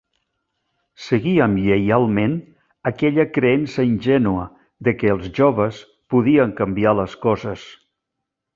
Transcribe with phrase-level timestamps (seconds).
[1.07, 2.33] Seguíem lleialment
[2.91, 4.47] aquella creença ingènua
[4.89, 5.83] de que els joves
[6.15, 7.71] podien canviar les coses.